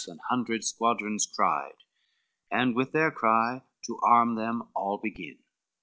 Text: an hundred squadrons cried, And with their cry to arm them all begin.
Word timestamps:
an 0.07 0.17
hundred 0.31 0.63
squadrons 0.63 1.27
cried, 1.27 1.75
And 2.49 2.75
with 2.75 2.91
their 2.91 3.11
cry 3.11 3.61
to 3.85 3.99
arm 4.03 4.33
them 4.33 4.63
all 4.75 4.97
begin. 4.97 5.37